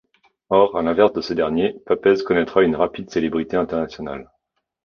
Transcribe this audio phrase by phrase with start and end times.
[0.49, 4.31] Or, à l'inverse de ce dernier, Papez connaîtra une rapide célébrité internationale.